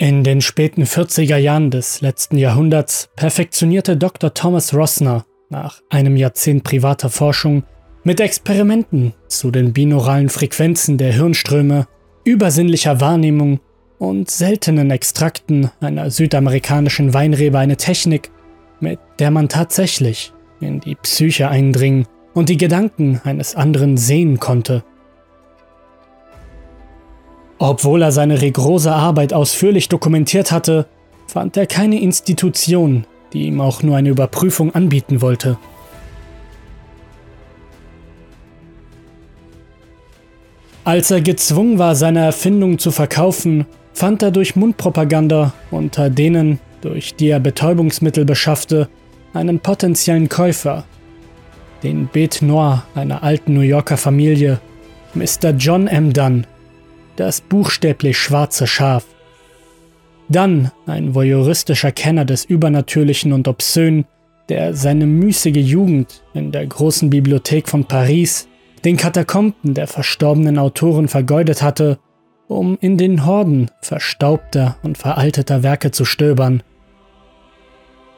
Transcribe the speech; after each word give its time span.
In 0.00 0.24
den 0.24 0.40
späten 0.40 0.84
40er 0.84 1.36
Jahren 1.36 1.70
des 1.70 2.00
letzten 2.00 2.38
Jahrhunderts 2.38 3.10
perfektionierte 3.16 3.98
Dr. 3.98 4.32
Thomas 4.32 4.72
Rossner 4.72 5.26
nach 5.50 5.82
einem 5.90 6.16
Jahrzehnt 6.16 6.64
privater 6.64 7.10
Forschung 7.10 7.64
mit 8.02 8.18
Experimenten 8.18 9.12
zu 9.28 9.50
den 9.50 9.74
binauralen 9.74 10.30
Frequenzen 10.30 10.96
der 10.96 11.12
Hirnströme, 11.12 11.86
übersinnlicher 12.24 13.02
Wahrnehmung 13.02 13.60
und 13.98 14.30
seltenen 14.30 14.90
Extrakten 14.90 15.70
einer 15.82 16.10
südamerikanischen 16.10 17.12
Weinrebe 17.12 17.58
eine 17.58 17.76
Technik, 17.76 18.30
mit 18.80 18.98
der 19.18 19.30
man 19.30 19.50
tatsächlich 19.50 20.32
in 20.62 20.80
die 20.80 20.94
Psyche 20.94 21.50
eindringen 21.50 22.06
und 22.32 22.48
die 22.48 22.56
Gedanken 22.56 23.20
eines 23.24 23.54
anderen 23.54 23.98
sehen 23.98 24.40
konnte. 24.40 24.82
Obwohl 27.62 28.00
er 28.00 28.10
seine 28.10 28.40
rigorose 28.40 28.90
Arbeit 28.90 29.34
ausführlich 29.34 29.90
dokumentiert 29.90 30.50
hatte, 30.50 30.86
fand 31.26 31.58
er 31.58 31.66
keine 31.66 32.00
Institution, 32.00 33.04
die 33.34 33.42
ihm 33.42 33.60
auch 33.60 33.82
nur 33.82 33.98
eine 33.98 34.08
Überprüfung 34.08 34.74
anbieten 34.74 35.20
wollte. 35.20 35.58
Als 40.84 41.10
er 41.10 41.20
gezwungen 41.20 41.78
war, 41.78 41.94
seine 41.96 42.20
Erfindung 42.20 42.78
zu 42.78 42.90
verkaufen, 42.90 43.66
fand 43.92 44.22
er 44.22 44.30
durch 44.30 44.56
Mundpropaganda, 44.56 45.52
unter 45.70 46.08
denen, 46.08 46.60
durch 46.80 47.14
die 47.14 47.28
er 47.28 47.40
Betäubungsmittel 47.40 48.24
beschaffte, 48.24 48.88
einen 49.34 49.60
potenziellen 49.60 50.30
Käufer. 50.30 50.84
Den 51.82 52.06
Bete 52.06 52.46
Noir 52.46 52.84
einer 52.94 53.22
alten 53.22 53.52
New 53.52 53.60
Yorker 53.60 53.98
Familie, 53.98 54.60
Mr. 55.12 55.50
John 55.50 55.88
M. 55.88 56.14
Dunn, 56.14 56.46
das 57.20 57.42
buchstäblich 57.42 58.16
schwarze 58.18 58.66
Schaf. 58.66 59.04
Dann 60.30 60.70
ein 60.86 61.14
voyeuristischer 61.14 61.92
Kenner 61.92 62.24
des 62.24 62.46
Übernatürlichen 62.46 63.34
und 63.34 63.46
Obszön, 63.46 64.06
der 64.48 64.74
seine 64.74 65.06
müßige 65.06 65.58
Jugend 65.58 66.22
in 66.32 66.50
der 66.50 66.66
großen 66.66 67.10
Bibliothek 67.10 67.68
von 67.68 67.84
Paris, 67.84 68.48
den 68.86 68.96
Katakomben 68.96 69.74
der 69.74 69.86
verstorbenen 69.86 70.58
Autoren 70.58 71.08
vergeudet 71.08 71.60
hatte, 71.60 71.98
um 72.48 72.78
in 72.80 72.96
den 72.96 73.26
Horden 73.26 73.70
verstaubter 73.82 74.76
und 74.82 74.96
veralteter 74.96 75.62
Werke 75.62 75.90
zu 75.90 76.06
stöbern. 76.06 76.62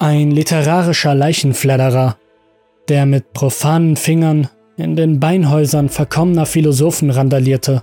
Ein 0.00 0.32
literarischer 0.32 1.14
Leichenfledderer, 1.14 2.16
der 2.88 3.06
mit 3.06 3.32
profanen 3.32 3.96
Fingern 3.96 4.48
in 4.76 4.96
den 4.96 5.20
Beinhäusern 5.20 5.88
verkommener 5.88 6.46
Philosophen 6.46 7.10
randalierte 7.10 7.82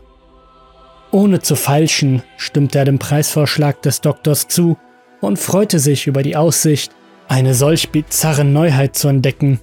ohne 1.15 1.39
zu 1.39 1.55
feilschen, 1.55 2.23
stimmte 2.35 2.77
er 2.77 2.83
dem 2.83 2.99
Preisvorschlag 2.99 3.81
des 3.81 4.01
Doktors 4.01 4.49
zu 4.49 4.77
und 5.21 5.39
freute 5.39 5.79
sich 5.79 6.07
über 6.07 6.23
die 6.23 6.35
Aussicht, 6.35 6.91
eine 7.29 7.53
solch 7.53 7.89
bizarre 7.89 8.43
Neuheit 8.43 8.97
zu 8.97 9.07
entdecken. 9.07 9.61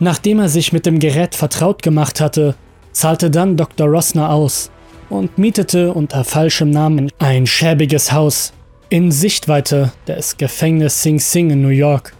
Nachdem 0.00 0.38
er 0.38 0.50
sich 0.50 0.74
mit 0.74 0.84
dem 0.84 0.98
Gerät 0.98 1.34
vertraut 1.34 1.82
gemacht 1.82 2.20
hatte, 2.20 2.56
zahlte 2.92 3.30
dann 3.30 3.56
Dr. 3.56 3.88
Rossner 3.88 4.28
aus 4.28 4.70
und 5.08 5.38
mietete 5.38 5.94
unter 5.94 6.22
falschem 6.22 6.68
Namen 6.68 7.10
ein 7.18 7.46
schäbiges 7.46 8.12
Haus 8.12 8.52
in 8.90 9.10
Sichtweite 9.12 9.92
des 10.06 10.36
Gefängnisses 10.36 11.02
Sing 11.02 11.18
Sing 11.18 11.48
in 11.48 11.62
New 11.62 11.68
York. 11.68 12.12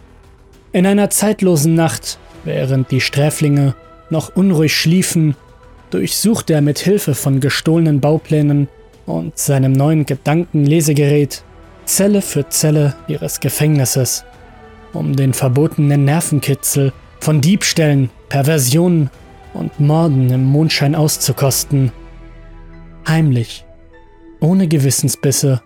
In 0.71 0.87
einer 0.87 1.11
zeitlosen 1.11 1.75
Nacht, 1.75 2.17
während 2.43 2.89
die 2.89 3.01
Sträflinge 3.01 3.75
noch 4.09 4.35
unruhig 4.35 4.75
schliefen 4.75 5.35
durchsuchte 5.91 6.53
er 6.53 6.61
mit 6.61 6.79
Hilfe 6.79 7.13
von 7.13 7.39
gestohlenen 7.39 7.99
Bauplänen 7.99 8.67
und 9.05 9.37
seinem 9.37 9.73
neuen 9.73 10.05
Gedankenlesegerät 10.05 11.43
Zelle 11.85 12.21
für 12.21 12.47
Zelle 12.49 12.95
ihres 13.07 13.39
Gefängnisses, 13.39 14.23
um 14.93 15.15
den 15.15 15.33
verbotenen 15.33 16.05
Nervenkitzel 16.05 16.93
von 17.19 17.41
Diebstählen, 17.41 18.09
Perversionen 18.29 19.09
und 19.53 19.79
Morden 19.79 20.29
im 20.31 20.45
Mondschein 20.45 20.95
auszukosten. 20.95 21.91
Heimlich, 23.07 23.65
ohne 24.39 24.67
Gewissensbisse 24.67 25.61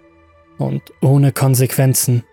und 0.57 0.81
ohne 1.01 1.31
Konsequenzen. 1.31 2.23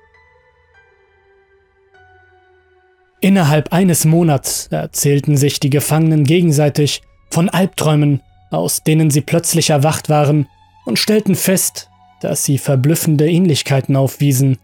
Innerhalb 3.20 3.72
eines 3.72 4.04
Monats 4.04 4.66
erzählten 4.72 5.36
sich 5.36 5.60
die 5.60 5.70
Gefangenen 5.70 6.24
gegenseitig, 6.24 7.02
von 7.32 7.48
Albträumen, 7.48 8.20
aus 8.50 8.82
denen 8.82 9.10
sie 9.10 9.22
plötzlich 9.22 9.70
erwacht 9.70 10.08
waren 10.08 10.46
und 10.84 10.98
stellten 10.98 11.34
fest, 11.34 11.88
dass 12.20 12.44
sie 12.44 12.58
verblüffende 12.58 13.28
Ähnlichkeiten 13.28 13.96
aufwiesen. 13.96 14.58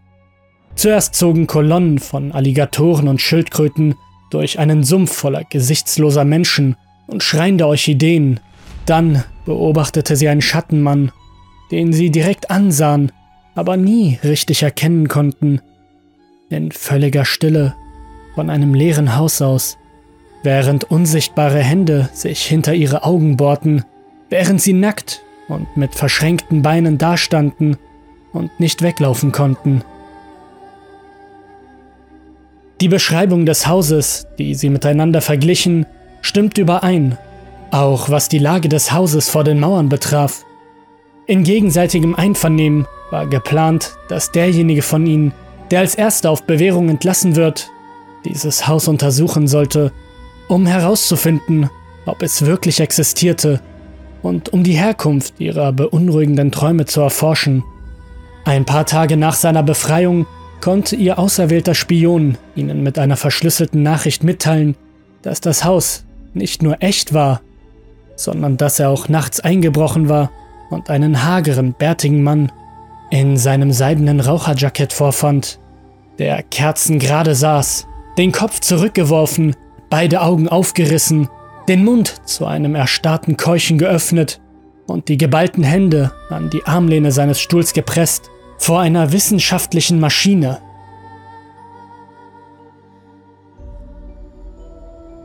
Zuerst 0.74 1.14
zogen 1.14 1.46
Kolonnen 1.46 1.98
von 1.98 2.30
Alligatoren 2.32 3.08
und 3.08 3.20
Schildkröten 3.20 3.94
durch 4.30 4.58
einen 4.58 4.84
Sumpf 4.84 5.12
voller 5.12 5.44
gesichtsloser 5.44 6.24
Menschen 6.24 6.76
und 7.06 7.22
schreiende 7.22 7.66
Orchideen. 7.66 8.40
Dann 8.86 9.24
beobachtete 9.44 10.14
sie 10.16 10.28
einen 10.28 10.42
Schattenmann, 10.42 11.10
den 11.70 11.92
sie 11.92 12.10
direkt 12.10 12.50
ansahen, 12.50 13.10
aber 13.54 13.76
nie 13.76 14.18
richtig 14.22 14.62
erkennen 14.62 15.08
konnten. 15.08 15.60
In 16.50 16.70
völliger 16.70 17.24
Stille 17.24 17.74
von 18.34 18.50
einem 18.50 18.74
leeren 18.74 19.16
Haus 19.16 19.42
aus 19.42 19.78
während 20.43 20.84
unsichtbare 20.84 21.59
Hände 21.59 22.09
sich 22.12 22.44
hinter 22.44 22.75
ihre 22.75 23.04
Augen 23.04 23.37
bohrten, 23.37 23.84
während 24.31 24.60
sie 24.60 24.72
nackt 24.72 25.22
und 25.49 25.76
mit 25.76 25.94
verschränkten 25.94 26.62
Beinen 26.62 26.99
dastanden 26.99 27.76
und 28.32 28.60
nicht 28.60 28.82
weglaufen 28.82 29.32
konnten. 29.32 29.82
Die 32.81 32.88
Beschreibung 32.88 33.44
des 33.44 33.66
Hauses, 33.66 34.28
die 34.38 34.54
sie 34.54 34.71
miteinander 34.71 35.21
verglichen, 35.21 35.87
stimmt 36.21 36.59
überein, 36.59 37.19
auch 37.72 38.09
was 38.09 38.28
die 38.28 38.38
Lage 38.38 38.69
des 38.69 38.93
Hauses 38.93 39.28
vor 39.28 39.43
den 39.43 39.59
Mauern 39.59 39.88
betraf. 39.88 40.44
In 41.27 41.43
gegenseitigem 41.43 42.15
Einvernehmen 42.15 42.87
war 43.10 43.27
geplant, 43.27 43.97
dass 44.09 44.31
derjenige 44.31 44.82
von 44.82 45.06
ihnen, 45.06 45.32
der 45.71 45.81
als 45.81 45.94
erster 45.94 46.31
auf 46.31 46.44
Bewährung 46.44 46.88
entlassen 46.88 47.34
wird, 47.34 47.71
dieses 48.25 48.69
Haus 48.69 48.88
untersuchen 48.88 49.48
sollte 49.48 49.93
um 50.48 50.66
herauszufinden, 50.66 51.70
ob 52.06 52.22
es 52.22 52.44
wirklich 52.44 52.81
existierte 52.81 53.60
und 54.22 54.53
um 54.53 54.64
die 54.64 54.72
Herkunft 54.72 55.34
ihrer 55.38 55.72
beunruhigenden 55.72 56.50
Träume 56.50 56.86
zu 56.86 57.00
erforschen. 57.00 57.62
Ein 58.44 58.64
paar 58.64 58.86
Tage 58.86 59.16
nach 59.16 59.34
seiner 59.34 59.62
Befreiung 59.62 60.26
konnte 60.60 60.97
ihr 60.97 61.19
auserwählter 61.19 61.75
Spion 61.75 62.36
ihnen 62.56 62.82
mit 62.82 62.98
einer 62.98 63.16
verschlüsselten 63.16 63.82
Nachricht 63.82 64.25
mitteilen, 64.25 64.75
dass 65.22 65.41
das 65.41 65.64
Haus 65.64 66.04
nicht 66.34 66.62
nur 66.62 66.82
echt 66.82 67.12
war, 67.12 67.41
sondern 68.16 68.56
dass 68.56 68.80
er 68.80 68.91
auch 68.91 69.09
nachts 69.09 69.41
eingebrochen 69.41 70.09
war 70.09 70.30
und 70.70 70.91
einen 70.91 71.25
hageren, 71.25 71.75
bärtigen 71.75 72.22
Mann 72.22 72.50
in 73.10 73.36
seinem 73.36 73.72
seidenen 73.72 74.20
Raucherjackett 74.20 74.92
vorfand, 74.92 75.59
der 76.19 76.42
kerzengerade 76.42 77.34
saß, 77.34 77.86
den 78.19 78.32
Kopf 78.32 78.60
zurückgeworfen 78.60 79.54
beide 79.91 80.21
Augen 80.21 80.49
aufgerissen, 80.49 81.28
den 81.69 81.84
Mund 81.84 82.15
zu 82.26 82.47
einem 82.47 82.75
erstarrten 82.75 83.37
Keuchen 83.37 83.78
geöffnet 83.78 84.41
und 84.87 85.09
die 85.09 85.19
geballten 85.19 85.65
Hände 85.65 86.12
an 86.31 86.50
die 86.50 86.65
Armlehne 86.65 87.12
seines 87.12 87.41
Stuhls 87.41 87.72
gepresst, 87.72 88.31
vor 88.59 88.81
einer 88.81 89.12
wissenschaftlichen 89.12 90.00
Maschine. 90.00 90.59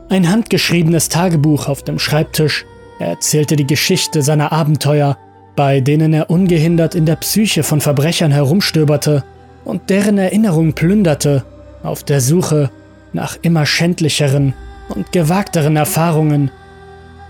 Ein 0.08 0.30
handgeschriebenes 0.30 1.08
Tagebuch 1.08 1.66
auf 1.66 1.82
dem 1.82 1.98
Schreibtisch 1.98 2.64
erzählte 2.98 3.56
die 3.56 3.66
Geschichte 3.66 4.22
seiner 4.22 4.52
Abenteuer, 4.52 5.18
bei 5.56 5.80
denen 5.80 6.12
er 6.12 6.30
ungehindert 6.30 6.94
in 6.94 7.06
der 7.06 7.16
Psyche 7.16 7.62
von 7.62 7.80
Verbrechern 7.80 8.30
herumstöberte 8.30 9.24
und 9.64 9.90
deren 9.90 10.18
Erinnerung 10.18 10.74
plünderte, 10.74 11.44
auf 11.82 12.04
der 12.04 12.20
Suche 12.20 12.70
nach 13.12 13.36
immer 13.42 13.66
schändlicheren 13.66 14.54
und 14.88 15.12
gewagteren 15.12 15.76
Erfahrungen, 15.76 16.50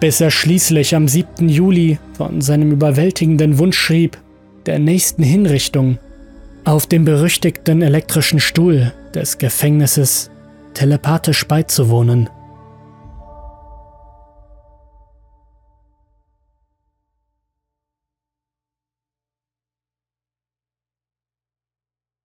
bis 0.00 0.20
er 0.20 0.30
schließlich 0.30 0.94
am 0.94 1.08
7. 1.08 1.48
Juli 1.48 1.98
von 2.16 2.40
seinem 2.40 2.72
überwältigenden 2.72 3.58
Wunsch 3.58 3.78
schrieb, 3.78 4.18
der 4.66 4.78
nächsten 4.78 5.22
Hinrichtung 5.22 5.98
auf 6.64 6.86
dem 6.86 7.04
berüchtigten 7.04 7.82
elektrischen 7.82 8.40
Stuhl 8.40 8.92
des 9.14 9.38
Gefängnisses 9.38 10.30
telepathisch 10.72 11.46
beizuwohnen. 11.46 12.28